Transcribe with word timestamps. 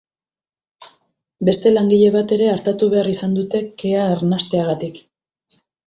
Beste 1.49 1.73
langile 1.75 2.09
bat 2.17 2.35
ere 2.39 2.49
artatu 2.55 2.91
behar 2.95 3.13
izan 3.15 3.39
dute, 3.39 3.65
kea 3.85 4.05
arnasteagatik. 4.15 5.03